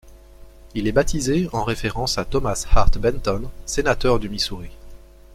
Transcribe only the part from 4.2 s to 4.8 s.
Missouri.